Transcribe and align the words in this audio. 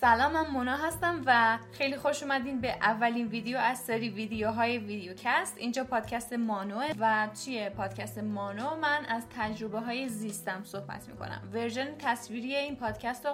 سلام 0.00 0.32
من 0.32 0.46
مونا 0.46 0.76
هستم 0.76 1.22
و 1.26 1.58
خیلی 1.72 1.96
خوش 1.96 2.22
اومدین 2.22 2.60
به 2.60 2.70
اولین 2.70 3.26
ویدیو 3.26 3.58
از 3.58 3.78
سری 3.78 4.08
ویدیوهای 4.08 4.78
videocast. 4.78 5.58
اینجا 5.58 5.84
پادکست 5.84 6.32
مانوه 6.32 6.92
و 7.00 7.28
توی 7.44 7.68
پادکست 7.68 8.18
مانو؟ 8.18 8.76
من 8.76 9.04
از 9.08 9.26
تجربه 9.36 9.80
های 9.80 10.08
زیسته‌م 10.08 10.64
صحبت 10.64 11.08
می‌کنم. 11.08 11.48
version 11.52 11.88
تصویری 11.98 12.56
این 12.56 12.76
پادکست 12.76 13.26
رو 13.26 13.32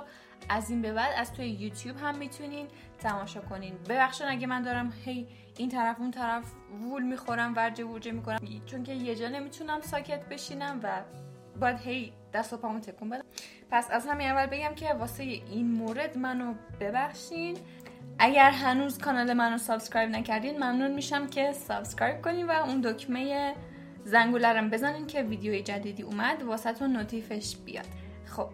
از 0.48 0.70
این 0.70 0.82
به 0.82 0.92
بعد 0.92 1.14
از 1.16 1.32
توی 1.32 1.48
یوتیوب 1.48 1.96
هم 1.96 2.18
می‌تونین 2.18 2.68
تماشا 2.98 3.40
کنین. 3.40 3.74
ببخشید 3.88 4.26
اگه 4.30 4.46
من 4.46 4.62
دارم 4.62 4.92
هی 5.04 5.28
این 5.56 5.68
طرف 5.68 6.00
اون 6.00 6.10
طرف 6.10 6.44
وول 6.82 7.02
می‌خورم 7.02 7.54
ورجه 7.56 7.84
ورجه 7.84 8.12
می‌کنم. 8.12 8.38
چون 8.66 8.84
که 8.84 8.92
یه 8.92 9.14
جا 9.14 9.28
نمی‌تونم 9.28 9.80
ساکت 9.80 10.28
بشینم 10.28 10.80
و 10.82 11.02
باید 11.60 11.78
هی 11.78 12.12
دست 12.36 12.52
و 12.52 12.56
پامو 12.56 12.80
تکون 12.80 13.08
بدم 13.08 13.24
پس 13.70 13.90
از 13.90 14.06
همین 14.06 14.28
اول 14.28 14.46
بگم 14.46 14.74
که 14.74 14.92
واسه 14.92 15.22
این 15.22 15.72
مورد 15.72 16.18
منو 16.18 16.54
ببخشین. 16.80 17.56
اگر 18.18 18.50
هنوز 18.50 18.98
کانال 18.98 19.32
منو 19.32 19.58
subscribe 19.58 20.10
نکردین 20.10 20.56
ممنون 20.56 20.90
میشم 20.90 21.26
که 21.26 21.52
subscribe 21.52 22.22
کنین 22.22 22.46
و 22.46 22.50
اون 22.50 22.80
دکمه 22.80 23.54
زنگوله 24.04 24.62
بزنین 24.62 25.06
که 25.06 25.22
ویدیوی 25.22 25.62
جدیدی 25.62 26.02
اومد 26.02 26.42
واسه‌تون 26.42 26.72
notif 26.72 26.86
ش 26.86 27.56
بیاد. 27.64 27.86
خب 28.26 28.48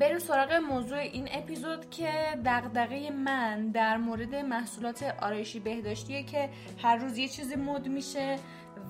بریم 0.00 0.18
سراغ 0.18 0.52
موضوع 0.52 0.98
این 0.98 1.28
اپیزود 1.32 1.90
که 1.90 2.12
دغدغه 2.44 3.10
من 3.10 3.68
در 3.68 3.96
مورد 3.96 4.34
محصولات 4.34 5.14
آرایشی 5.22 5.60
بهداشتیه 5.60 6.22
که 6.22 6.50
هر 6.82 6.96
روز 6.96 7.18
یه 7.18 7.28
چیزی 7.28 7.56
مد 7.56 7.88
میشه 7.88 8.36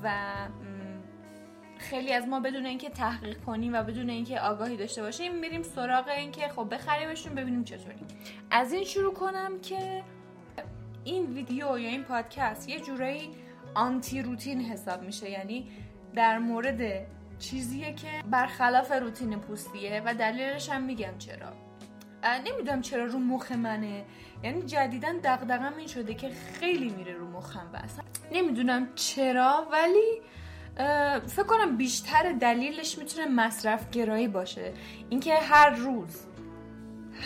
و 0.02 0.10
خیلی 1.78 2.12
از 2.12 2.28
ما 2.28 2.40
بدون 2.40 2.66
اینکه 2.66 2.90
تحقیق 2.90 3.44
کنیم 3.44 3.74
و 3.74 3.82
بدون 3.82 4.10
اینکه 4.10 4.40
آگاهی 4.40 4.76
داشته 4.76 5.02
باشیم 5.02 5.34
میریم 5.34 5.62
سراغ 5.62 6.08
اینکه 6.08 6.48
خب 6.48 6.74
بخریمشون 6.74 7.34
ببینیم 7.34 7.64
چطوری 7.64 7.96
از 8.50 8.72
این 8.72 8.84
شروع 8.84 9.14
کنم 9.14 9.60
که 9.60 10.02
این 11.04 11.34
ویدیو 11.34 11.78
یا 11.78 11.88
این 11.88 12.04
پادکست 12.04 12.68
یه 12.68 12.80
جورایی 12.80 13.30
آنتی 13.74 14.22
روتین 14.22 14.60
حساب 14.60 15.02
میشه. 15.02 15.30
یعنی 15.30 15.68
در 16.14 16.38
مورد 16.38 17.06
چیزیه 17.38 17.94
که 17.94 18.08
برخلاف 18.30 18.92
روتین 18.92 19.40
پوستیه 19.40 20.02
و 20.04 20.14
دلیلش 20.14 20.70
هم 20.70 20.82
میگم 20.82 21.18
چرا. 21.18 21.52
نمی‌دونم 22.44 22.80
چرا 22.80 23.04
رو 23.04 23.18
مخ 23.18 23.52
منه. 23.52 24.04
یعنی 24.42 24.62
جدیدا 24.62 25.08
دغدغم 25.24 25.76
این 25.76 25.86
شده 25.86 26.14
که 26.14 26.30
خیلی 26.30 26.88
میره 26.88 27.12
رو 27.12 27.30
مخم 27.30 27.72
بس 27.74 27.98
نمی‌دونم 28.32 28.88
چرا 28.94 29.68
ولی 29.72 30.20
فکر 31.26 31.46
کنم 31.46 31.76
بیشتر 31.76 32.32
دلیلش 32.32 32.98
می‌تونه 32.98 33.28
مصرف 33.28 33.90
گرایی 33.90 34.28
باشه. 34.28 34.72
اینکه 35.10 35.34
هر 35.34 35.70
روز 35.70 36.26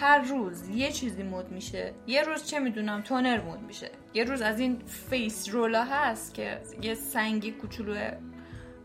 هر 0.01 0.19
روز 0.19 0.69
یه 0.69 0.93
چیزی 0.93 1.23
مد 1.23 1.51
میشه. 1.51 1.95
یه 2.07 2.23
روز 2.23 2.47
چه 2.47 2.59
می‌دونم 2.59 3.03
toner 3.03 3.41
مد 3.43 3.63
میشه. 3.63 3.91
یه 4.15 4.25
روز 4.25 4.43
از 4.43 4.61
این 4.61 4.79
face 4.87 5.49
roller 5.49 5.80
ا 5.80 5.85
هست 5.85 6.35
که 6.35 6.61
یه 6.83 6.95
سنگی 6.95 7.53
کوچولو 7.53 7.97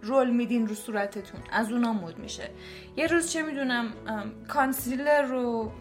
roll 0.01 0.29
میدین 0.29 0.67
رو 0.67 0.75
صورتتون. 0.75 1.41
از 1.51 1.71
اونا 1.71 1.93
مد 1.93 2.17
میشه. 2.17 2.49
یه 2.95 3.07
روز 3.07 3.31
چه 3.31 3.41
می‌دونم 3.41 3.93
concealer 4.47 5.21
رو 5.21 5.71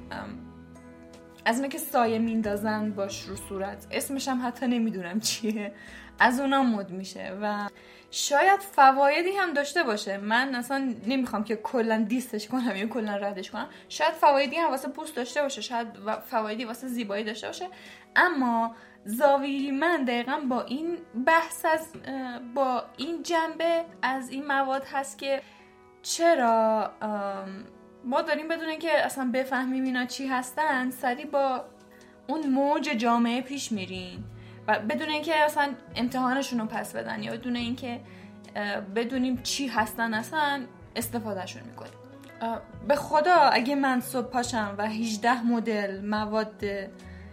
از 1.45 1.57
اینه 1.57 1.69
که 1.69 1.79
سایه 1.79 2.19
میندازن 2.19 2.91
باش 2.91 3.23
رو 3.23 3.37
صورت. 3.37 3.87
اسمش 3.91 4.29
هم 4.29 4.47
حتی 4.47 4.67
نمی‌دونم 4.67 5.21
چیه. 5.21 5.73
از 6.19 6.41
اونا 6.41 6.62
مد 6.62 6.91
میشه 6.91 7.39
و 7.43 7.69
شاید 8.11 8.61
فوایدی 8.61 9.31
هم 9.31 9.53
داشته 9.53 9.83
باشه. 9.83 10.17
من 10.17 10.55
اصلا 10.55 10.95
نمی‌خوام 11.07 11.45
که 11.45 11.57
کلا 11.57 12.05
دیستش 12.09 12.49
کنم 12.49 12.77
یا 12.77 12.87
کلا 12.87 13.17
ردش 13.17 13.51
کنم. 13.51 13.69
شاید 13.89 14.12
فوایدی 14.12 14.57
هم 14.57 14.71
واسه 14.71 14.89
پوست 14.89 15.17
داشته 15.17 15.43
باشه. 15.43 15.61
شاید 15.61 15.89
فوایدی 16.27 16.65
واسه 16.65 16.89
زیبایی 16.89 17.25
داشته 17.25 17.47
باشه. 17.47 17.69
اما 18.17 18.75
زاویه 19.05 19.73
من 19.73 20.05
دقیقا 20.05 20.41
با 20.49 20.62
این 20.62 20.99
بحث 21.27 21.65
از 21.65 21.89
با 22.55 22.84
این 22.97 23.23
جنبه 23.23 23.84
از 24.03 24.31
این 24.31 24.47
مواد 24.47 24.84
هست 24.93 25.19
که 25.19 25.43
چرا 26.03 26.91
ما 28.05 28.23
داریم 28.23 28.49
بدون 28.49 28.79
که 28.79 29.05
اصلا 29.05 29.31
بفهمیم 29.35 29.85
اینا 29.85 30.05
چی 30.05 30.27
هستن 30.27 30.91
سری 30.91 31.25
با 31.25 31.65
اون 32.27 32.47
موج 32.47 32.85
جامعه 32.85 33.41
پیش 33.41 33.73
میریم 33.73 34.25
و 34.69 34.79
بدون 34.79 35.09
اینکه 35.09 35.37
اصلا 35.37 35.75
امتحانشون 35.97 36.61
رو 36.61 36.67
پس 36.67 36.97
بدن 36.97 37.23
یا 37.23 37.33
بدون 37.33 37.57
اینکه 37.57 38.01
بدونیم 38.97 39.43
چی 39.43 39.67
هستن 39.67 40.15
اصلا 40.15 40.63
استفادهشون 40.97 41.63
می‌کنیم. 41.63 41.93
به 42.89 42.97
خدا 42.97 43.35
اگه 43.35 43.75
من 43.75 44.01
صبح 44.01 44.27
پاشم 44.27 44.75
و 44.79 44.87
18 44.87 45.43
مدل 45.43 46.07
مواد 46.07 46.65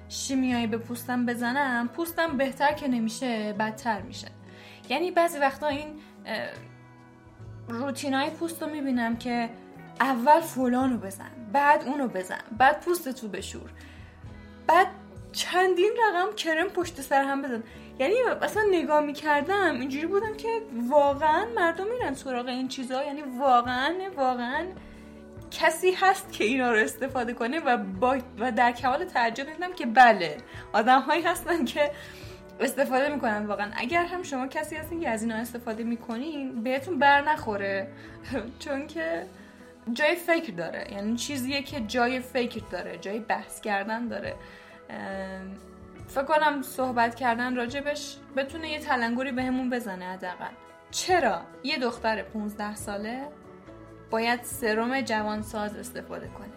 شیمیایی 0.09 0.68
به 0.68 0.78
پوستم 0.78 1.25
بزنم 1.25 1.88
پوستم 1.88 2.38
بهتر 2.38 2.74
که 2.74 2.88
نمیشه 2.88 3.53
بدتر 3.53 4.01
میشه. 4.01 4.28
یعنی 4.90 5.12
بعضی 5.12 5.38
وقتا 5.40 5.68
این 5.68 5.88
روتینای 7.68 8.30
پوست 8.30 8.63
رو 8.63 8.69
می‌بینم 8.69 9.18
که 9.18 9.50
اول 9.99 10.39
فلانو 10.41 10.97
بزن 10.97 11.31
بعد 11.53 11.83
اونو 11.83 12.07
بزن 12.07 12.41
بعد 12.57 12.81
پوست 12.81 13.09
تو 13.09 13.27
بشور. 13.27 13.69
بعد 14.67 14.87
چندین 15.31 15.91
رقم 16.07 16.35
کرم 16.35 16.67
پشت 16.67 17.01
سر 17.01 17.23
هم 17.23 17.41
بزن. 17.41 17.63
یعنی 17.99 18.13
اصلا 18.41 18.63
نگاه 18.71 19.01
می‌کردم 19.01 19.79
اینجوری 19.79 20.07
بودم 20.07 20.38
که 20.38 20.47
واقعا 20.89 21.45
مردم 21.55 21.88
میرن 21.88 22.13
سراغ 22.13 22.47
این 22.47 22.67
چیزها 22.67 23.03
یعنی 23.03 23.21
واقعا 23.39 23.93
واقعا 24.17 24.65
کسی 25.51 25.91
هست 25.91 26.31
که 26.31 26.43
اینا 26.43 26.71
رو 26.71 26.77
استفاده 26.77 27.33
کنه 27.33 27.59
و 27.59 27.77
با 27.77 28.17
و 28.39 28.51
در 28.51 28.71
کمال 28.71 29.05
تعجب 29.05 29.45
دیدم 29.45 29.73
که 29.73 29.85
بله 29.85 30.38
آدم 30.73 31.01
هایی 31.01 31.21
هستن 31.21 31.65
که 31.65 31.91
استفاده 32.59 33.09
می‌کنن 33.09 33.45
واقعا. 33.45 33.71
اگر 33.77 34.05
هم 34.05 34.23
شما 34.23 34.47
کسی 34.47 34.75
هستین 34.75 34.99
که 34.99 35.09
از 35.09 35.21
اینا 35.21 35.35
استفاده 35.35 35.83
می‌کنین 35.83 36.63
بهتون 36.63 36.99
بر 36.99 37.21
نخوره. 37.21 37.88
چون 38.59 38.88
که 38.88 39.25
جای 39.94 40.16
فکر 40.16 40.53
داره. 40.53 40.88
یعنی 40.91 41.16
چیزیه 41.16 41.63
که 41.63 41.79
جای 41.79 42.19
فکر 42.19 42.61
داره 42.72 42.97
جای 42.97 43.19
بحث 43.19 43.61
کردن 43.61 44.07
داره. 44.07 44.35
فکر 46.07 46.23
کنم 46.23 46.61
صحبت 46.61 47.16
کردن 47.16 47.55
راجبش 47.55 48.17
بتونه 48.35 48.69
یه 48.69 48.79
تلنگوری 48.79 49.31
بهمون 49.31 49.69
بزنه 49.69 50.05
حداقل. 50.05 50.53
چرا؟ 50.91 51.41
یه 51.63 51.77
دختر 51.77 52.22
15 52.23 52.75
ساله 52.75 53.27
باید 54.11 54.44
سرم 54.44 55.01
جوانساز 55.01 55.75
استفاده 55.75 56.27
کنه. 56.27 56.47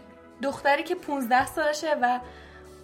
دختری 0.43 0.83
که 0.83 0.95
15 0.95 1.47
سالشه 1.47 1.97
و 2.03 2.21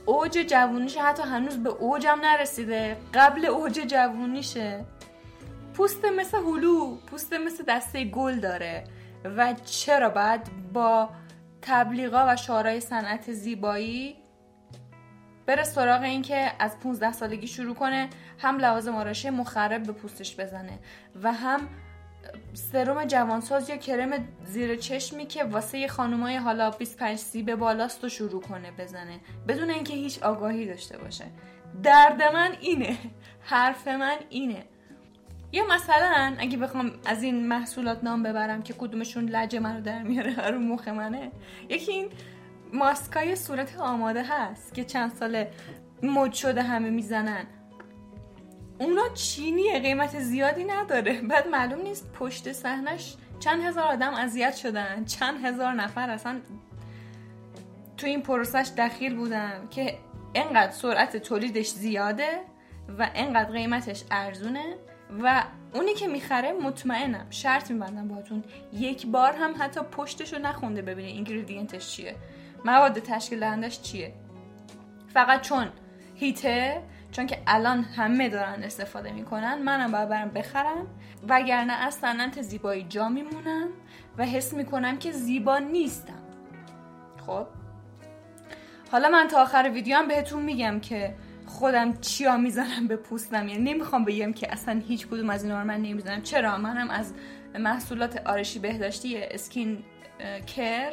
اوج 0.06 0.38
جوونیش 0.38 0.96
حتی 0.96 1.22
هنوز 1.22 1.62
به 1.62 1.68
اوجم 1.68 2.18
نرسیده. 2.22 2.96
قبل 3.14 3.46
اوج 3.46 3.72
جوونیشه. 3.72 4.84
پوست 5.74 6.04
مثل 6.04 6.36
هلو 6.36 6.96
پوست 6.96 7.32
مثل 7.32 7.64
دسته 7.68 8.04
گل 8.04 8.40
داره. 8.40 8.84
و 9.24 9.54
چرا 9.64 10.10
بعد 10.10 10.48
با 10.72 11.10
تبلیغا 11.62 12.26
و 12.28 12.36
شعارهای 12.36 12.80
صنعت 12.80 13.32
زیبایی 13.32 14.16
بره 15.46 15.62
سراغ 15.62 16.02
این 16.02 16.22
که 16.22 16.52
از 16.58 16.80
15 16.80 17.12
سالگی 17.12 17.46
شروع 17.46 17.74
کنه 17.74 18.08
هم 18.38 18.58
لوازم 18.58 18.96
آرایشی 18.96 19.30
مخرب 19.30 19.82
به 19.82 19.92
پوستش 19.92 20.40
بزنه 20.40 20.78
و 21.22 21.32
هم 21.32 21.60
سرم 22.54 23.04
جوانساز 23.04 23.70
یا 23.70 23.76
کرم 23.76 24.28
زیر 24.44 24.76
چشمی 24.76 25.26
که 25.26 25.44
واسه 25.44 25.88
خانومای 25.88 26.36
حالا 26.36 26.70
25 26.70 27.18
سی 27.18 27.42
به 27.42 27.56
بالاست 27.56 28.02
رو 28.02 28.08
شروع 28.08 28.42
کنه 28.42 28.70
بزنه. 28.70 29.20
بدون 29.48 29.70
اینکه 29.70 29.94
هیچ 29.94 30.22
آگاهی 30.22 30.66
داشته 30.66 30.98
باشه. 30.98 31.24
درد 31.82 32.22
من 32.22 32.52
اینه. 32.60 32.98
حرف 33.40 33.88
من 33.88 34.16
اینه. 34.30 34.64
یا 35.52 35.64
مثلا 35.66 36.34
اگه 36.38 36.58
بخوام 36.58 36.92
از 37.06 37.22
این 37.22 37.46
محصولات 37.48 38.04
نام 38.04 38.22
ببرم 38.22 38.62
که 38.62 38.74
کدومشون 38.78 39.24
لجه 39.28 39.60
منو 39.60 39.80
در 39.80 40.02
میاره 40.02 40.50
رو 40.50 40.58
مخ 40.58 40.88
منه 40.88 41.30
یکی 41.68 41.92
این 41.92 42.08
ماسکای 42.72 43.36
صورت 43.36 43.78
آماده 43.78 44.22
هست 44.22 44.74
که 44.74 44.84
چند 44.84 45.14
ساله 45.14 45.50
مد 46.02 46.32
شده 46.32 46.62
همه 46.62 46.90
می‌زنن. 46.90 47.46
اونا 48.78 49.08
چینیه 49.14 49.78
قیمت 49.78 50.20
زیادی 50.20 50.64
نداره. 50.64 51.20
بعد 51.22 51.48
معلوم 51.48 51.82
نیست 51.82 52.12
پشت 52.12 52.52
صحنش 52.52 53.16
چند 53.40 53.62
هزار 53.62 53.84
آدم 53.84 54.14
اذیت 54.14 54.56
شدن. 54.56 55.04
چند 55.04 55.44
هزار 55.44 55.72
نفر 55.72 56.10
اصلا 56.10 56.40
تو 57.96 58.06
این 58.06 58.22
پروسش 58.22 58.70
دخیل 58.78 59.16
بودن 59.16 59.68
که 59.70 59.98
انقدر 60.34 60.72
سرعت 60.72 61.16
تولیدش 61.16 61.68
زیاده. 61.68 62.40
و 62.98 63.10
انقدر 63.14 63.52
قیمتش 63.52 64.04
ارزونه 64.10 64.76
و 65.22 65.44
اونی 65.74 65.94
که 65.94 66.08
می‌خره 66.08 66.52
مطمئنم 66.52 67.26
شرط 67.30 67.70
میبندم 67.70 68.08
باهاتون. 68.08 68.44
یک 68.72 69.06
بار 69.06 69.32
هم 69.32 69.54
حتی 69.58 69.80
پشتش 69.80 70.32
رو 70.32 70.38
نخونده 70.38 70.82
ببینه 70.82 71.08
اینگریدینتش 71.08 71.90
چیه. 71.90 72.16
مواد 72.64 72.98
تشکیل 72.98 73.40
دهندش 73.40 73.80
چیه. 73.80 74.12
فقط 75.08 75.40
چون 75.40 75.68
هیته 76.14 76.82
چون 77.12 77.26
که 77.26 77.38
الان 77.46 77.82
همه 77.82 78.28
دارن 78.28 78.62
استفاده 78.62 79.12
می‌کنن 79.12 79.62
منم 79.62 79.92
باید 79.92 80.08
برم 80.08 80.30
بخرم. 80.30 80.86
وگرنه 81.28 81.72
از 81.72 81.94
صنعت 81.94 82.42
زیبایی 82.42 82.86
جا 82.88 83.08
میمونم 83.08 83.68
و 84.18 84.24
حس 84.24 84.54
می‌کنم 84.54 84.98
که 84.98 85.12
زیبا 85.12 85.58
نیستم. 85.58 86.22
خب؟ 87.26 87.46
حالا 88.92 89.08
من 89.08 89.28
تا 89.28 89.42
آخر 89.42 89.70
ویدیو 89.74 89.96
هم 89.96 90.08
بهتون 90.08 90.42
میگم 90.42 90.80
که 90.80 91.14
خودم 91.48 91.96
چیا 92.00 92.36
می‌زنم 92.36 92.86
به 92.88 92.96
پوستم؟ 92.96 93.48
یعنی 93.48 93.72
نمی‌خوام 93.72 94.04
بگم 94.04 94.32
که 94.32 94.52
اصلا 94.52 94.82
هیچ 94.88 95.06
کدوم 95.06 95.30
از 95.30 95.44
اینا 95.44 95.60
رو 95.60 95.66
من 95.66 95.82
نمی‌زنم. 95.82 96.22
چرا؟ 96.22 96.58
منم 96.58 96.90
از 96.90 97.14
محصولات 97.58 98.22
آرشی 98.26 98.58
بهداشتی 98.58 99.22
اسکین 99.22 99.84
کر 100.46 100.92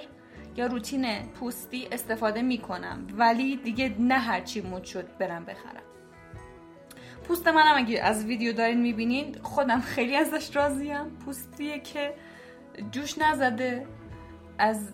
یا 0.56 0.66
روتین 0.66 1.24
پوستی 1.40 1.88
استفاده 1.92 2.42
می‌کنم. 2.42 3.08
ولی 3.18 3.56
دیگه 3.56 3.96
نه 4.00 4.18
هرچی 4.18 4.62
مود 4.62 4.84
شد 4.84 5.18
برم 5.18 5.46
بخرم. 5.46 5.84
پوست 7.24 7.48
منم 7.48 7.76
اگه 7.76 8.02
از 8.02 8.26
ویدیو 8.26 8.54
دارین 8.54 8.82
می‌بینین 8.82 9.38
خودم 9.42 9.82
خیلی 9.82 10.16
ازش 10.16 10.56
راضیم. 10.56 11.10
پوستیه 11.26 11.80
که 11.80 12.14
جوش 12.92 13.18
نزده. 13.18 13.88
از 14.58 14.94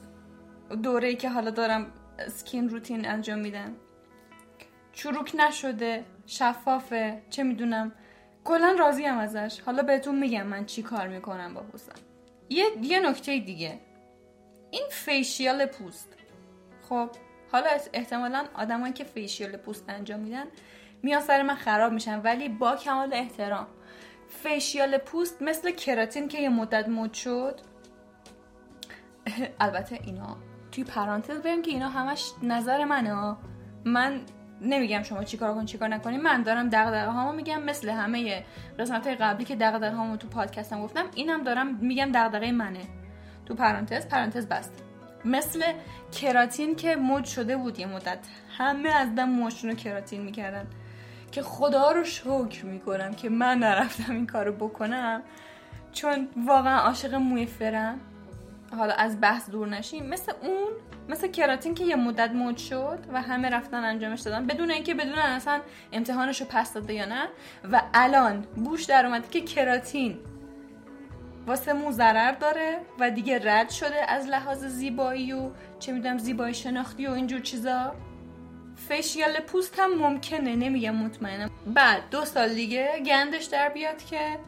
دوره 0.84 1.16
که 1.16 1.30
حالا 1.30 1.52
دارم 1.52 1.88
سکین 2.28 2.70
روتین 2.70 3.08
انجام 3.08 3.40
میدم. 3.40 3.74
چروک 5.02 5.36
نشده 5.36 6.06
شفافه 6.26 7.22
چه 7.30 7.44
می‌دونم. 7.44 7.92
کلا 8.44 8.76
راضیم 8.80 9.18
ازش. 9.18 9.60
حالا 9.66 9.84
بهتون 9.84 10.20
میگم 10.20 10.48
من 10.48 10.66
چی 10.66 10.84
کار 10.84 11.08
می‌کنم 11.08 11.54
با 11.54 11.62
پوستم. 11.62 11.96
یه 12.50 12.66
یه 12.82 13.10
نکته 13.10 13.40
دیگه. 13.40 13.80
این 14.72 14.84
فیشیال 14.92 15.66
پوست. 15.66 16.08
خب 16.90 17.10
حالا 17.52 17.70
احتمالا 17.94 18.46
آدمایی 18.54 18.94
که 18.94 19.04
فیشیال 19.04 19.58
پوست 19.58 19.86
انجام 19.88 20.20
میدن 20.20 20.46
میان 21.04 21.22
سر 21.22 21.42
من 21.42 21.56
خراب 21.56 21.94
میشن. 21.94 22.22
ولی 22.22 22.50
با 22.50 22.76
کمال 22.76 23.14
احترام. 23.14 23.68
فیشیال 24.30 24.98
پوست 24.98 25.42
مثل 25.42 25.72
کراتین 25.72 26.28
که 26.28 26.42
یه 26.42 26.50
مدت 26.50 26.90
مد 26.90 27.14
شد. 27.14 27.60
البته 29.60 30.00
اینا 30.04 30.38
توی 30.72 30.84
پرانتز 30.84 31.38
بریم 31.38 31.62
که 31.62 31.72
اینا 31.72 31.90
همش 31.90 32.32
نظر 32.44 32.84
منه 32.84 33.36
من 33.86 34.22
نمیگم 34.62 35.04
شما 35.04 35.24
چیکار 35.24 35.54
کن 35.54 35.66
چیکار 35.66 35.88
نکنی. 35.88 36.18
من 36.18 36.42
دارم 36.42 36.70
دغدغه 36.70 37.12
هامو 37.12 37.32
میگم 37.32 37.64
مثل 37.64 37.90
همه 37.90 38.46
قسمت 38.80 39.08
های 39.08 39.16
قبلی 39.16 39.46
که 39.46 39.56
دغدغه 39.56 39.96
هامو 39.96 40.18
تو 40.18 40.28
پادکستم 40.28 40.82
گفتم 40.82 41.06
اینم 41.16 41.44
دارم 41.44 41.76
میگم 41.76 42.10
دغدغه 42.14 42.52
منه. 42.52 42.82
تو 43.46 43.56
پرانتز 43.56 44.08
پرانتز 44.08 44.48
بست 44.48 44.84
مثل 45.26 45.64
کراتین 46.12 46.76
که 46.76 46.96
مد 46.96 47.26
شده 47.26 47.58
بود 47.58 47.80
یه 47.80 47.86
مدت. 47.86 48.20
همه 48.58 48.90
از 48.90 49.16
دم 49.16 49.30
موشون 49.30 49.76
کراتین 49.76 50.22
می‌کردن. 50.22 50.68
که 51.32 51.42
خدا 51.42 51.92
رو 51.92 52.04
شکر 52.04 52.66
می‌کنم 52.66 53.14
که 53.14 53.30
من 53.30 53.58
نرفتم 53.60 54.14
این 54.14 54.28
کارو 54.28 54.52
بکنم. 54.52 55.22
چون 55.94 56.28
واقعا 56.46 56.80
عاشق 56.80 57.16
موی 57.16 57.46
فرم. 57.46 58.00
حالا 58.78 58.94
از 58.94 59.22
بحث 59.22 59.50
دور 59.50 59.68
نشیم 59.68 60.06
مثل 60.06 60.32
اون 60.42 60.72
مثل 61.10 61.28
کراتین 61.28 61.76
که 61.76 61.84
یه 61.84 61.96
مدت 61.96 62.32
مد 62.32 62.58
شد 62.58 63.00
و 63.14 63.22
همه 63.22 63.50
رفتن 63.50 63.84
انجامش 63.84 64.22
دادن 64.22 64.48
بدون 64.48 64.72
اینکه 64.72 64.94
بدونن 64.94 65.20
اصلا 65.20 65.62
امتحانش 65.92 66.42
رو 66.42 66.48
پس 66.50 66.74
داده 66.74 66.94
یا 66.94 67.06
نه. 67.06 67.28
و 67.72 67.82
الان 67.94 68.42
بوش 68.42 68.84
در 68.84 69.06
اومده 69.06 69.28
که 69.28 69.42
کراتین 69.42 70.20
واسه 71.48 71.74
مو 71.74 71.92
ضرر 71.92 72.32
داره 72.32 72.80
و 73.00 73.12
دیگه 73.12 73.40
رد 73.44 73.70
شده 73.70 74.12
از 74.12 74.28
لحاظ 74.28 74.66
زیبایی 74.66 75.34
و 75.34 75.50
چه 75.80 75.92
می‌دونم 75.92 76.18
زیبایی 76.18 76.54
شناختی 76.54 77.08
و 77.08 77.12
اینجور 77.12 77.40
چیزا. 77.40 77.96
فیشیال 78.88 79.40
پوست 79.40 79.80
هم 79.80 79.94
ممکنه 79.94 80.56
نمیگم 80.56 80.96
مطمئنم. 80.96 81.50
بعد 81.68 82.02
دو 82.12 82.26
سال 82.26 82.54
دیگه 82.54 83.00
گندش 83.06 83.46
در 83.46 83.70
بیاد 83.70 84.04
که 84.04 84.40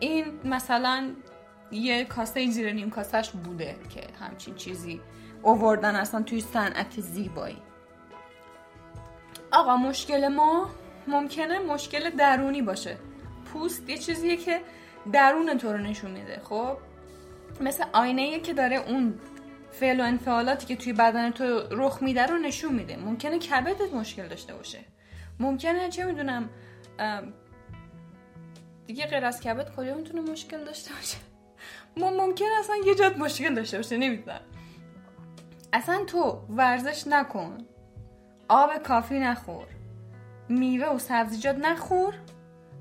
این 0.00 0.24
مثلا 0.44 1.10
یه 1.72 2.04
کاسه 2.04 2.50
زیر 2.50 2.72
نیم 2.72 2.90
کاسهش 2.90 3.30
بوده 3.30 3.76
که 3.94 4.06
همچین 4.20 4.54
چیزی 4.54 5.00
اووردن 5.42 5.96
اصلا 5.96 6.22
توی 6.22 6.40
صنعت 6.40 7.00
زیبایی. 7.00 7.62
آقا 9.52 9.76
مشکل 9.76 10.28
ما 10.28 10.70
ممکنه 11.06 11.58
مشکل 11.58 12.10
درونی 12.10 12.62
باشه. 12.62 12.96
پوست 13.44 13.90
یه 13.90 13.98
چیزیه 13.98 14.36
که 14.36 14.60
درون 15.12 15.58
تو 15.58 15.72
رو 15.72 15.78
نشون 15.78 16.10
میده 16.10 16.40
خب؟ 16.44 16.76
مثل 17.60 17.84
آینه 17.92 18.40
که 18.40 18.54
داره 18.54 18.76
اون 18.76 19.14
فعل 19.72 20.00
و 20.00 20.04
انفعالاتی 20.04 20.66
که 20.66 20.76
توی 20.76 20.92
بدن 20.92 21.30
تو 21.30 21.44
رخ 21.70 22.02
میده 22.02 22.26
رو 22.26 22.38
نشون 22.38 22.72
میده. 22.72 22.96
ممکنه 22.96 23.38
کبدت 23.38 23.94
مشکل 23.94 24.28
داشته 24.28 24.54
باشه. 24.54 24.78
ممکنه 25.40 25.88
چه 25.88 26.04
می‌دونم 26.04 26.50
دیگه 28.86 29.06
غیر 29.06 29.24
از 29.24 29.40
کبد 29.40 29.74
کجا 29.76 29.94
می‌تونه 29.94 30.30
مشکل 30.30 30.64
داشته 30.64 30.94
باشه؟ 30.94 31.16
ممکنه 31.96 32.48
اصلا 32.60 32.76
یه 32.86 32.94
جات 32.94 33.18
مشکل 33.18 33.54
داشته 33.54 33.76
باشه 33.76 33.96
نمی‌دونم. 33.96 34.40
اصلا 35.72 36.04
تو 36.04 36.40
ورزش 36.50 37.06
نکن. 37.06 37.58
آب 38.48 38.82
کافی 38.82 39.18
نخور. 39.18 39.66
میوه 40.48 40.94
و 40.94 40.98
سبزیجات 40.98 41.56
نخور. 41.56 42.14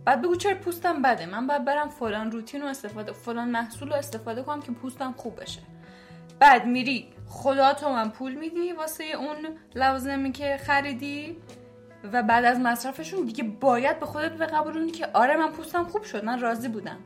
بعد 0.06 0.22
بگو 0.22 0.36
چرا 0.36 0.56
پوستم 0.56 1.02
بده؟ 1.02 1.26
من 1.26 1.48
باید 1.48 1.66
برم 1.66 1.90
فلان 1.90 2.32
روتین 2.32 2.62
رو 2.62 2.68
استفاده 2.68 3.12
فلان 3.12 3.50
محصول 3.50 3.90
رو 3.90 3.96
استفاده 3.96 4.42
کنم 4.42 4.62
که 4.62 4.72
پوستم 4.72 5.14
خوب 5.18 5.42
بشه. 5.42 5.62
بعد 6.40 6.66
میری 6.66 7.08
خدا 7.28 7.74
تو 7.74 7.90
من 7.90 8.10
پول 8.10 8.36
میدی 8.36 8.72
واسه 8.72 9.04
اون 9.04 9.38
لوازمی 9.76 10.32
که 10.32 10.58
خریدی 10.58 11.38
و 12.14 12.24
بعد 12.24 12.46
از 12.46 12.60
مصرفشون 12.60 13.26
دیگه 13.26 13.44
باید 13.44 14.00
به 14.00 14.06
خودت 14.06 14.32
بقبولونی 14.32 14.92
که 14.92 15.08
آره 15.14 15.38
من 15.38 15.52
پوستم 15.52 15.84
خوب 15.84 16.04
شد 16.04 16.26
من 16.26 16.40
راضی 16.40 16.68
بودم. 16.68 16.98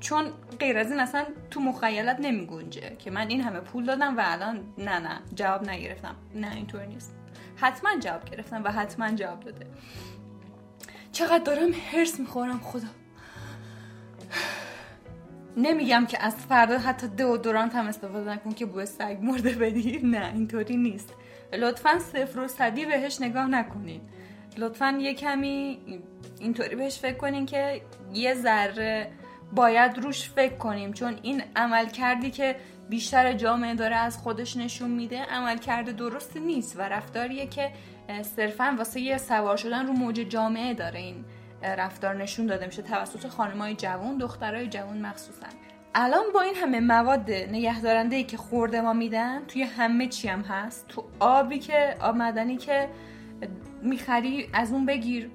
چون 0.00 0.32
غیر 0.60 0.78
از 0.78 0.90
این 0.90 1.00
اصلا 1.00 1.26
تو 1.50 1.60
مخیلت 1.60 2.16
نمی 2.20 2.46
گنجه 2.46 2.96
که 2.98 3.10
من 3.10 3.28
این 3.28 3.40
همه 3.40 3.60
پول 3.60 3.84
دادم 3.84 4.16
و 4.16 4.22
الان 4.24 4.60
نه 4.78 4.98
نه 4.98 5.20
جواب 5.34 5.68
نگرفتم. 5.68 6.16
نه 6.34 6.54
اینطور 6.54 6.84
نیست. 6.84 7.14
حتما 7.56 7.90
جواب 8.00 8.24
گرفتم 8.24 8.64
و 8.64 8.68
حتما 8.68 9.10
جواب 9.10 9.40
داده. 9.40 9.66
چقدر 11.12 11.44
دارم 11.44 11.70
هرس 11.92 12.20
می‌خورم 12.20 12.60
خدا. 12.60 12.88
نمیگم 15.56 16.06
که 16.06 16.24
از 16.24 16.36
فردا 16.36 16.78
حتی 16.78 17.08
دورانت 17.08 17.74
هم 17.74 17.86
استفاده 17.86 18.30
نکن 18.30 18.52
که 18.52 18.66
بوی 18.66 18.86
سگ 18.86 19.18
مرده 19.22 19.52
بدی. 19.52 20.00
نه 20.04 20.32
اینطوری 20.34 20.76
نیست. 20.76 21.14
لطفا 21.52 21.98
صفر 21.98 22.40
و 22.40 22.48
صدی 22.48 22.86
بهش 22.86 23.20
نگاه 23.20 23.46
نکنین. 23.46 24.00
لطفا 24.56 24.98
یه 25.00 25.14
کمی 25.14 25.78
اینطوری 26.40 26.76
بهش 26.76 26.98
فکر 26.98 27.16
کنین 27.16 27.46
که 27.46 27.82
یه 28.12 28.34
ذره 28.34 29.10
باید 29.52 29.98
روش 29.98 30.30
فکر 30.30 30.56
کنیم. 30.56 30.92
چون 30.92 31.18
این 31.22 31.42
عمل 31.56 31.86
کردی 31.86 32.30
که 32.30 32.56
بیشتر 32.88 33.32
جامعه 33.32 33.74
داره 33.74 33.96
از 33.96 34.18
خودش 34.18 34.56
نشون 34.56 34.90
میده 34.90 35.22
عمل 35.22 35.58
کرده 35.58 35.92
درست 35.92 36.36
نیست 36.36 36.76
و 36.78 36.82
رفتاریه 36.82 37.46
که 37.46 37.72
صرفا 38.22 38.74
واسه 38.78 39.00
یه 39.00 39.18
سوار 39.18 39.56
شدن 39.56 39.86
رو 39.86 39.92
موج 39.92 40.14
جامعه 40.16 40.74
داره 40.74 40.98
این 40.98 41.24
رفتار 41.62 42.14
نشون 42.14 42.46
داده 42.46 42.66
میشه 42.66 42.82
توسط 42.82 43.26
خانمای 43.26 43.74
جوان 43.74 44.18
دخترای 44.18 44.66
جوان 44.66 45.06
مخصوصا. 45.06 45.46
الان 45.94 46.24
با 46.34 46.40
این 46.40 46.54
همه 46.54 46.80
مواد 46.80 47.30
نگهدارنده 47.30 48.16
ای 48.16 48.24
که 48.24 48.36
خورده 48.36 48.80
ما 48.80 48.92
میدن 48.92 49.44
توی 49.44 49.62
همه 49.62 50.06
چی 50.06 50.28
هم 50.28 50.40
هست؟ 50.40 50.88
تو 50.88 51.04
آبی 51.20 51.58
که 51.58 51.96
آب 52.00 52.16
مدنی 52.16 52.56
که 52.56 52.88
می‌خری 53.82 54.48
از 54.52 54.72
اون 54.72 54.86
بگیر. 54.86 55.30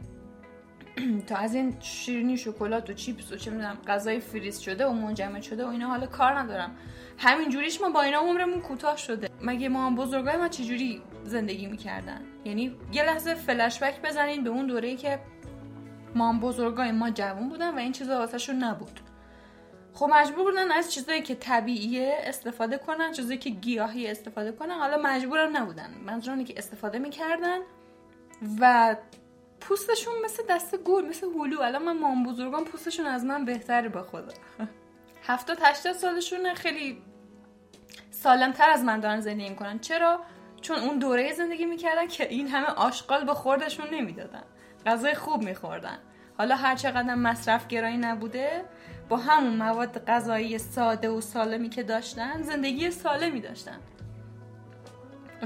تا 1.27 1.35
از 1.35 1.55
این 1.55 1.75
شیرینی 1.79 2.37
شکلات 2.37 2.89
و 2.89 2.93
چیپس 2.93 3.31
و 3.31 3.35
چه 3.35 3.51
می‌دونم 3.51 3.77
غذای 3.87 4.19
فریز 4.19 4.59
شده 4.59 4.85
و 4.85 4.93
منجمد 4.93 5.41
شده 5.41 5.65
و 5.65 5.67
اینا 5.69 5.87
حالا 5.87 6.07
کار 6.07 6.39
ندارم. 6.39 6.75
همین 7.17 7.49
جوریش 7.49 7.81
ما 7.81 7.89
با 7.89 8.01
اینا 8.01 8.19
عمرمون 8.19 8.61
کوتاه 8.61 8.97
شده. 8.97 9.29
مگه 9.41 9.69
ما 9.69 9.85
هم 9.85 9.95
بزرگای 9.95 10.37
ما 10.37 10.47
چجوری 10.47 11.01
زندگی 11.23 11.67
می‌کردن؟ 11.67 12.21
یعنی 12.45 12.75
یه 12.91 13.03
لحظه 13.03 13.33
فلشبک 13.33 14.01
بزنین 14.01 14.43
به 14.43 14.49
اون 14.49 14.67
دوره‌ای 14.67 14.95
که 14.95 15.19
ما 16.15 16.29
هم 16.29 16.39
بزرگای 16.39 16.91
ما 16.91 17.09
جوون 17.09 17.49
بودن 17.49 17.75
و 17.75 17.77
این 17.77 17.91
چیزا 17.91 18.17
واسهشون 18.17 18.55
نبود. 18.55 18.99
خب 19.93 20.09
مجبور 20.13 20.43
بودن 20.43 20.71
از 20.71 20.93
چیزایی 20.93 21.21
که 21.21 21.35
طبیعیه 21.35 22.17
استفاده 22.23 22.77
کنن 22.77 23.11
چیزایی 23.11 23.37
که 23.37 23.49
گیاهی 23.49 24.07
استفاده 24.07 24.51
کنن. 24.51 24.71
حالا 24.71 24.97
مجبورم 25.03 25.57
نبودن. 25.57 25.89
منظورم 26.05 26.43
که 26.43 26.53
استفاده 26.57 26.99
می‌کردن 26.99 27.57
و 28.59 28.95
پوستشون 29.63 30.13
مثل 30.25 30.43
دست 30.49 30.77
گل 30.77 31.05
مثل 31.05 31.27
هلو. 31.27 31.61
الان 31.61 31.83
من 31.83 31.97
مام 31.97 32.23
بزرگان 32.23 32.63
پوستشون 32.63 33.05
از 33.05 33.25
من 33.25 33.45
بهتره 33.45 33.89
با 33.89 34.03
خدا. 34.03 34.33
هفتاد 35.23 35.57
هشتاد 35.61 35.93
سالشون 35.93 36.53
خیلی 36.53 37.01
سالمتر 38.11 38.69
از 38.69 38.83
من 38.83 38.99
دارن 38.99 39.19
زندگی 39.19 39.49
می‌کنن. 39.49 39.79
چرا؟ 39.79 40.19
چون 40.61 40.79
اون 40.79 40.99
دوره 40.99 41.33
زندگی 41.33 41.65
می‌کردن 41.65 42.07
که 42.07 42.29
این 42.29 42.47
همه 42.47 42.67
آشغال 42.67 43.25
به 43.25 43.33
خوردشون 43.33 43.89
نمی‌دادن. 43.91 44.43
غذای 44.85 45.13
خوب 45.13 45.43
میخوردن. 45.43 45.99
حالا 46.37 46.55
هر 46.55 46.75
چقدر 46.75 47.15
مصرف 47.15 47.67
گرایی 47.67 47.97
نبوده 47.97 48.65
با 49.09 49.17
همون 49.17 49.55
مواد 49.55 50.05
غذایی 50.05 50.57
ساده 50.57 51.09
و 51.09 51.21
سالمی 51.21 51.69
که 51.69 51.83
داشتن 51.83 52.41
زندگی 52.41 52.91
سالمی 52.91 53.41
داشتن. 53.41 53.79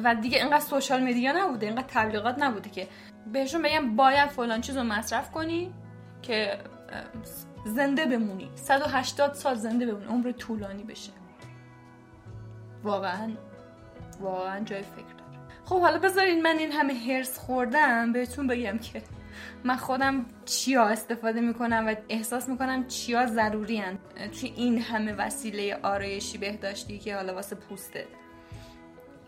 و 0.03 0.15
دیگه 0.15 0.37
اینقدر 0.37 0.59
سوشال 0.59 1.03
میدیا 1.03 1.31
نبوده 1.31 1.65
اینقدر 1.65 1.87
تبلیغات 1.87 2.35
نبوده 2.39 2.69
که 2.69 2.87
بهشون 3.33 3.61
بگم 3.61 3.95
باید 3.95 4.29
فلان 4.29 4.61
چیز 4.61 4.77
رو 4.77 4.83
مصرف 4.83 5.31
کنی 5.31 5.73
که 6.21 6.57
زنده 7.65 8.05
بمونی. 8.05 8.49
180 8.55 9.33
سال 9.33 9.55
زنده 9.55 9.85
بمونی 9.85 10.05
عمر 10.05 10.31
طولانی 10.31 10.83
بشه. 10.83 11.11
واقعا 12.83 13.31
واقعا 14.19 14.59
جای 14.59 14.81
فکر 14.81 15.13
داره. 15.17 15.39
خب 15.65 15.81
حالا 15.81 15.99
بذارین 15.99 16.41
من 16.41 16.57
این 16.57 16.71
همه 16.71 16.93
هرس 16.93 17.39
خوردم 17.39 18.13
بهتون 18.13 18.47
بگم 18.47 18.77
که 18.77 19.01
من 19.63 19.75
خودم 19.75 20.25
چیا 20.45 20.83
استفاده 20.83 21.41
می‌کنم 21.41 21.87
و 21.87 21.95
احساس 22.09 22.49
می‌کنم 22.49 22.87
چیا 22.87 23.25
ضروری 23.25 23.77
هن 23.77 23.97
توی 24.39 24.53
این 24.55 24.81
همه 24.81 25.13
وسیله 25.13 25.79
آرایشی 25.83 26.37
بهداشتی 26.37 26.99
که 26.99 27.15
حالا 27.15 27.33
واسه 27.35 27.55
پوسته. 27.55 28.07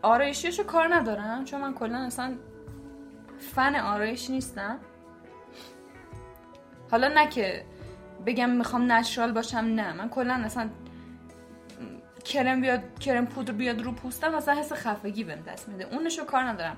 آرایشیشو 0.01 0.63
کار 0.63 0.95
ندارم 0.95 1.45
چون 1.45 1.61
من 1.61 1.73
کلا 1.73 1.97
اصلا 1.97 2.35
فن 3.39 3.75
آرایش 3.75 4.29
نیستم. 4.29 4.79
حالا 6.91 7.07
نه 7.07 7.29
که 7.29 7.65
بگم 8.25 8.49
می‌خوام 8.49 8.91
نچرال 8.91 9.31
باشم 9.31 9.57
نه. 9.57 9.93
من 9.93 10.09
کلا 10.09 10.33
اصلا 10.33 10.69
کرم 12.25 12.61
بیاد 12.61 12.99
کرم 12.99 13.25
پودر 13.25 13.51
بیاد 13.51 13.81
رو 13.81 13.91
پوستم 13.91 14.35
اصلا 14.35 14.53
حس 14.53 14.73
خفگی 14.73 15.23
بهم 15.23 15.41
دست 15.41 15.69
میده. 15.69 15.83
اونشو 15.95 16.25
کار 16.25 16.43
ندارم. 16.43 16.77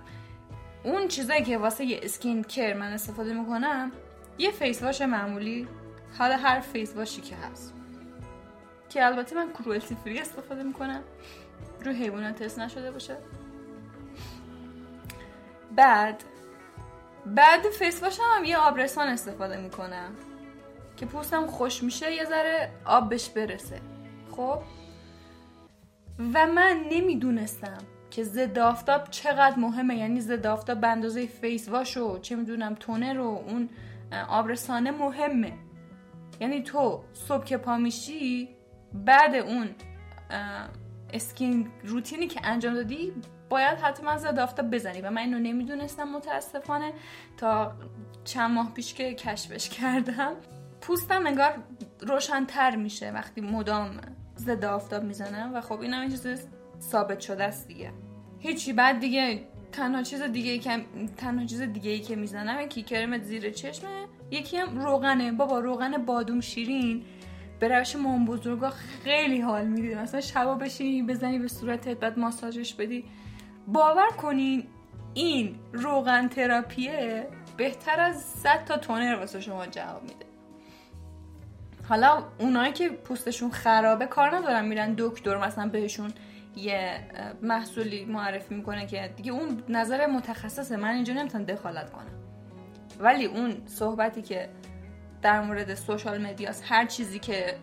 اون 0.83 1.07
چیزایی 1.07 1.43
که 1.43 1.57
واسه 1.57 1.85
یه 1.85 1.99
skin 2.03 2.43
care 2.43 2.73
من 2.73 2.91
استفاده 2.93 3.33
می‌کنم 3.33 3.91
یه 4.37 4.51
face 4.51 4.83
wash 4.83 5.01
معمولی. 5.01 5.67
حالا 6.17 6.37
هر 6.37 6.59
face 6.59 6.95
wash 6.95 7.16
ی 7.16 7.21
که 7.21 7.35
هست. 7.35 7.73
که 8.89 9.05
البته 9.05 9.35
من 9.35 9.53
cruelty 9.53 9.95
free 9.95 10.19
استفاده 10.19 10.63
می‌کنم. 10.63 11.01
رو 11.85 11.91
حیوانات 11.91 12.43
تست 12.43 12.59
نشده 12.59 12.91
باشه. 12.91 13.17
بعد 15.75 16.23
بعد 17.25 17.69
face 17.69 18.03
wash 18.03 18.19
م 18.19 18.23
هم 18.35 18.45
یه 18.45 18.57
آبرسان 18.57 19.07
استفاده 19.07 19.57
می‌کنم 19.57 20.11
که 20.97 21.05
پوستم 21.05 21.47
خشک 21.47 21.83
میشه 21.83 22.13
یه 22.13 22.25
ذره 22.25 22.71
آب 22.85 23.09
بهش 23.09 23.29
برسه. 23.29 23.81
خب؟ 24.31 24.61
و 26.33 26.47
من 26.47 26.81
نمی‌دونستم 26.91 27.77
که 28.11 28.23
ضد 28.23 28.59
آفتاب 28.59 29.09
چقدر 29.09 29.59
مهمه. 29.59 29.95
یعنی 29.95 30.21
ضد 30.21 30.47
آفتاب 30.47 30.81
به 30.81 30.87
اندازه 30.87 31.25
face 31.25 31.69
wash 31.69 31.97
و 31.97 32.19
چه 32.19 32.35
می‌دونم 32.35 32.75
toner 32.75 33.13
رو 33.13 33.43
اون 33.47 33.69
آبرسانه 34.29 34.91
مهمه. 34.91 35.53
یعنی 36.39 36.63
تو 36.63 37.03
صبح 37.13 37.43
که 37.43 37.57
پا 37.57 37.77
میشی 37.77 38.49
بعد 38.93 39.35
اون 39.35 39.69
skin 41.13 41.67
routine 41.83 42.22
ی 42.22 42.27
که 42.27 42.39
انجام 42.43 42.73
دادی 42.73 43.13
باید 43.49 43.77
حتما 43.77 44.17
ضد 44.17 44.39
آفتاب 44.39 44.71
بزنی 44.71 45.01
و 45.01 45.09
من 45.09 45.21
اینو 45.21 45.39
نمی‌دونستم 45.39 46.03
متاسفانه 46.03 46.93
تا 47.37 47.73
چند 48.23 48.51
ماه 48.51 48.73
پیش 48.73 48.93
که 48.93 49.13
کشفش 49.13 49.69
کردم. 49.69 50.33
پوستم 50.81 51.25
انگار 51.25 51.53
روشنتر 51.99 52.75
میشه 52.75 53.11
وقتی 53.11 53.41
مدام 53.41 54.01
ضد 54.37 54.65
آفتاب 54.65 55.03
می‌زنم 55.03 55.51
و 55.53 55.61
خب 55.61 55.81
این 55.81 55.93
هم 55.93 56.09
چیز 56.09 56.27
ثابت 56.81 57.19
شده 57.19 57.43
است 57.43 57.67
دیگه. 57.67 57.91
هیچی. 58.39 58.73
بعد 58.73 58.99
دیگه 58.99 59.43
تنها 59.71 60.03
چیز 60.03 60.21
دیگه 60.21 60.51
ای 60.51 60.59
که 60.59 60.85
تنها 61.17 61.45
چیز 61.45 61.61
دیگه 61.61 61.91
ای 61.91 61.99
که 61.99 62.15
می‌زنم 62.15 62.65
کی 62.65 62.83
کرم 62.83 63.17
زیر 63.17 63.49
چشمه. 63.49 64.05
یکی 64.31 64.57
هم 64.57 64.79
روغنه. 64.79 65.31
بابا 65.31 65.59
روغن 65.59 66.05
بادوم 66.05 66.41
شیرین. 66.41 67.05
به 67.61 67.67
روش 67.67 67.95
مام 67.95 68.25
بزرگا 68.25 68.69
خیلی 68.69 69.41
حال 69.41 69.67
میده 69.67 70.01
مثلا 70.01 70.21
شبا 70.21 70.55
بشینی 70.55 71.03
بزنی 71.03 71.39
به 71.39 71.47
صورتت 71.47 71.97
بعد 71.97 72.19
ماساژش 72.19 72.73
بدی. 72.73 73.05
باور 73.67 74.09
کنین 74.09 74.67
این 75.13 75.55
روغن 75.73 76.27
تراپیه 76.27 77.27
بهتر 77.57 77.99
از 77.99 78.21
100 78.21 78.65
تا 78.65 78.77
تونر 78.77 79.15
واسه 79.15 79.41
شما 79.41 79.65
جواب 79.65 80.01
میده. 80.01 80.25
حالا 81.89 82.23
اونایی 82.39 82.73
که 82.73 82.89
پوستشون 82.89 83.51
خرابه 83.51 84.05
کار 84.05 84.35
ندارن 84.35 84.65
میرن 84.65 84.95
دکتر 84.97 85.37
مثلا 85.37 85.67
بهشون 85.67 86.13
یه 86.55 87.07
محصولی 87.41 88.05
معرفی 88.05 88.55
می‌کنه 88.55 88.85
که 88.85 89.13
دیگه 89.17 89.31
اون 89.31 89.63
نظر 89.69 90.05
متخصصه 90.05 90.77
من 90.77 90.89
اینجا 90.89 91.13
نمی‌تونم 91.13 91.43
دخالت 91.43 91.91
کنم. 91.91 92.11
ولی 92.99 93.25
اون 93.25 93.57
صحبتی 93.65 94.21
که 94.21 94.49
در 95.21 95.41
مورد 95.41 95.75
سوشال 95.75 96.21
مدیاس 96.21 96.61
هر 96.65 96.85
چیزی 96.85 97.19
که 97.19 97.57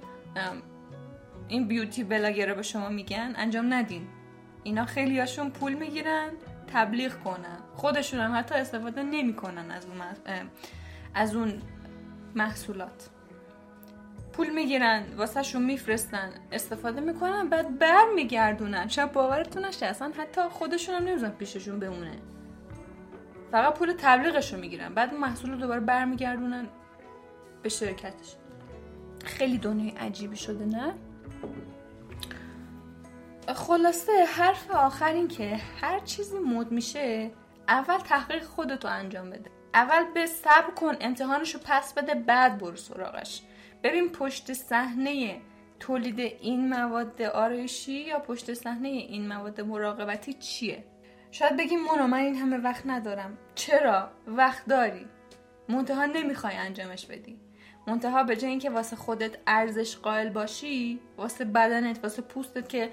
این 1.48 1.68
بیوتی 1.68 2.04
بلاگره 2.04 2.54
به 2.54 2.62
شما 2.62 2.88
میگن 2.88 3.32
انجام 3.36 3.74
ندین. 3.74 4.08
اینا 4.62 4.84
خیلی 4.84 5.20
هاشون 5.20 5.50
پول 5.50 5.74
می‌گیرن 5.74 6.30
تبلیغ 6.72 7.22
کنن. 7.22 7.58
خودشون 7.74 8.20
هم 8.20 8.38
حتی 8.38 8.54
استفاده 8.54 9.02
نمی‌کنن 9.02 9.70
از 9.70 9.86
اون 9.86 9.96
از 11.14 11.34
اون 11.34 11.62
محصولات. 12.34 13.08
پول 14.32 14.50
می‌گیرن 14.50 15.04
واسه 15.16 15.42
شون 15.42 15.62
میفرستن 15.62 16.30
استفاده 16.52 17.00
می‌کنن 17.00 17.48
بعد 17.48 17.78
بر 17.78 18.04
میگردونن 18.14 18.88
شاید 18.88 19.12
باورتون 19.12 19.64
نشه 19.64 19.86
اصلا 19.86 20.12
حتی 20.18 20.40
خودشون 20.50 20.94
هم 20.94 21.04
نمیزن 21.04 21.30
پیششون 21.30 21.78
بمونه. 21.78 22.12
فقط 23.52 23.74
پول 23.74 23.94
تبلیغش 23.98 24.54
رو 24.54 24.60
می‌گیرن. 24.60 24.94
بعد 24.94 25.14
محصول 25.14 25.50
رو 25.50 25.56
دوباره 25.56 25.80
برمیگردونن. 25.80 26.66
به 27.62 27.68
شرکتش. 27.68 28.34
خیلی 29.24 29.58
دنیای 29.58 29.90
عجیبی 29.90 30.36
شده 30.36 30.64
نه؟ 30.64 30.94
خلاصه 33.54 34.24
حرف 34.24 34.70
آخر 34.70 35.12
این 35.12 35.28
که 35.28 35.60
هر 35.80 35.98
چیزی 35.98 36.38
مد 36.38 36.72
میشه 36.72 37.30
اول 37.68 37.98
تحقیق 37.98 38.44
خودتو 38.44 38.88
انجام 38.88 39.30
بده. 39.30 39.50
اول 39.74 40.04
به 40.14 40.26
صبر 40.26 40.70
کن 40.76 40.94
امتحانشو 41.00 41.58
پس 41.64 41.94
بده 41.94 42.14
بعد 42.14 42.58
برو 42.58 42.76
سراغش. 42.76 43.42
ببین 43.82 44.08
پشت 44.08 44.52
صحنه 44.52 45.40
تولید 45.80 46.20
این 46.20 46.68
مواد 46.68 47.22
آرایشی 47.22 47.92
یا 47.92 48.18
پشت 48.18 48.54
صحنه 48.54 48.88
این 48.88 49.28
مواد 49.28 49.60
مراقبتی 49.60 50.32
چیه؟ 50.32 50.84
شاید 51.30 51.56
بگی 51.56 51.76
مونو 51.76 52.06
من 52.06 52.18
این 52.18 52.34
همه 52.34 52.58
وقت 52.58 52.82
ندارم. 52.86 53.38
چرا؟ 53.54 54.10
وقت 54.26 54.66
داری. 54.66 55.06
منتها 55.68 56.06
نمی‌خوای 56.06 56.56
انجامش 56.56 57.06
بدی. 57.06 57.47
منتها 57.88 58.22
به 58.22 58.36
جای 58.36 58.50
اینکه 58.50 58.70
واسه 58.70 58.96
خودت 58.96 59.38
ارزش 59.46 59.96
قائل 59.96 60.28
باشی 60.28 61.00
واسه 61.16 61.44
بدنت 61.44 61.98
واسه 62.02 62.22
پوستت 62.22 62.68
که 62.68 62.90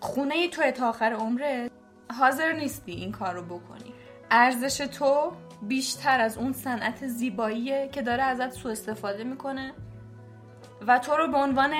خونه 0.00 0.48
تو 0.48 0.70
تا 0.70 0.88
آخر 0.88 1.12
عمرت 1.12 1.70
حاضر 2.18 2.52
نیستی 2.52 2.92
این 2.92 3.12
کار 3.12 3.34
رو 3.34 3.42
بکنی. 3.42 3.94
ارزش 4.30 4.76
تو 4.76 5.32
بیشتر 5.62 6.20
از 6.20 6.38
اون 6.38 6.52
صنعت 6.52 7.06
زیباییه 7.06 7.88
که 7.92 8.02
داره 8.02 8.22
ازت 8.22 8.50
سوء 8.50 8.72
استفاده 8.72 9.24
می‌کنه 9.24 9.72
و 10.86 10.98
تو 10.98 11.16
رو 11.16 11.28
به 11.28 11.36
عنوان 11.36 11.72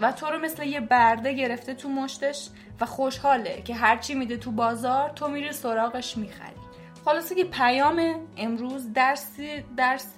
و 0.00 0.12
تو 0.12 0.26
رو 0.26 0.38
مثل 0.38 0.62
یه 0.62 0.80
برده 0.80 1.32
گرفته 1.32 1.74
تو 1.74 1.88
مشتش 1.88 2.48
و 2.80 2.86
خوشحاله 2.86 3.62
که 3.62 3.74
هرچی 3.74 4.14
میده 4.14 4.36
تو 4.36 4.50
بازار 4.50 5.10
تو 5.10 5.28
میری 5.28 5.52
سراغش 5.52 6.16
می‌خری. 6.16 6.56
خلاصه 7.04 7.34
که 7.34 7.44
پیام 7.44 8.14
امروز 8.36 8.92
درس 8.92 9.30
درس 9.76 10.16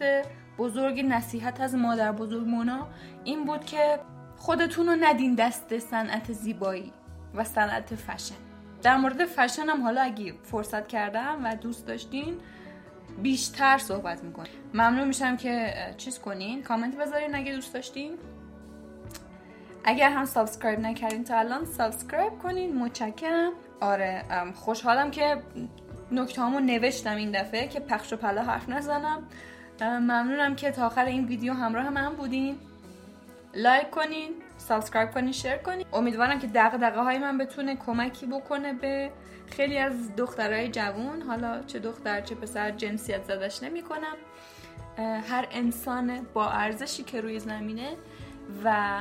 بزرگ 0.58 1.00
نصیحت 1.00 1.60
از 1.60 1.74
مادر 1.74 2.12
بزرگ 2.12 2.46
مونا 2.46 2.86
این 3.24 3.44
بود 3.44 3.64
که 3.64 3.98
خودتون 4.36 4.86
رو 4.86 4.96
ندین 5.00 5.34
دست 5.34 5.78
صنعت 5.78 6.32
زیبایی 6.32 6.92
و 7.34 7.44
صنعت 7.44 7.94
فشن. 7.94 8.34
در 8.82 8.96
مورد 8.96 9.24
فشن 9.24 9.62
هم 9.62 9.82
حالا 9.82 10.00
اگه 10.00 10.34
فرصت 10.42 10.88
کردم 10.88 11.40
و 11.44 11.56
دوست 11.56 11.86
داشتین 11.86 12.36
بیشتر 13.22 13.78
صحبت 13.78 14.24
می‌کنیم 14.24 14.52
ممنون 14.74 15.08
میشم 15.08 15.36
که 15.36 15.74
چیز 15.96 16.18
کنین. 16.18 16.62
کامنت 16.62 16.96
بذارین 16.96 17.34
اگه 17.34 17.52
دوست 17.52 17.74
داشتین. 17.74 18.12
اگر 19.84 20.10
هم 20.10 20.24
subscribe 20.24 20.80
نکردین 20.80 21.24
تا 21.24 21.38
الان 21.38 21.64
subscribe 21.64 22.38
کنین. 22.38 22.78
متشکرم. 22.78 23.52
آره 23.80 24.24
خوشحالم 24.54 25.10
که 25.10 25.42
نکته 26.12 26.60
نوشتم 26.60 27.16
این 27.16 27.30
دفعه 27.30 27.68
که 27.68 27.80
پخش 27.80 28.12
و 28.12 28.16
پلا 28.16 28.42
حرف 28.42 28.68
نزنم. 28.68 29.22
ممنونم 29.80 30.56
که 30.56 30.70
تا 30.70 30.86
آخر 30.86 31.04
این 31.04 31.24
ویدیو 31.24 31.52
همراه 31.52 31.90
من 31.90 32.14
بودین. 32.14 32.58
like 33.54 33.90
کنین 33.90 34.32
subscribe 34.58 35.10
کنین 35.10 35.32
share 35.32 35.56
کنین. 35.56 35.86
امیدوارم 35.92 36.38
که 36.38 36.46
دغدغه 36.54 37.00
های 37.00 37.18
من 37.18 37.38
بتونه 37.38 37.76
کمکی 37.76 38.26
بکنه 38.26 38.72
به 38.72 39.10
خیلی 39.50 39.78
از 39.78 40.16
دخترای 40.16 40.68
جوون. 40.68 41.22
حالا 41.22 41.62
چه 41.62 41.78
دختر 41.78 42.20
چه 42.20 42.34
پسر 42.34 42.70
جنسیت 42.70 43.24
زدش 43.24 43.62
نمی 43.62 43.82
کنم 43.82 44.16
هر 45.30 45.46
انسان 45.50 46.26
با 46.34 46.50
ارزشی 46.50 47.02
که 47.02 47.20
روی 47.20 47.40
زمینه 47.40 47.96
و 48.64 48.98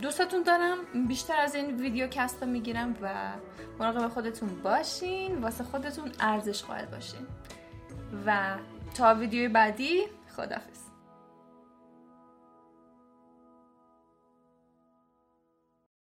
دوستتون 0.00 0.42
دارم. 0.42 0.76
بیشتر 1.08 1.36
از 1.36 1.54
این 1.54 1.80
ویدیو 1.80 2.06
کست 2.06 2.42
رو 2.42 2.48
می‌گیرم 2.48 2.96
و 3.02 3.08
مراقب 3.78 4.08
خودتون 4.08 4.48
باشین. 4.62 5.38
واسه 5.38 5.64
خودتون 5.64 6.12
ارزش 6.20 6.62
قائل 6.62 6.84
باشین. 6.84 7.26
و 8.26 8.56
تا 8.94 9.14
ویدیوی 9.14 9.48
بعدی 9.48 10.02
خدافز 10.36 10.73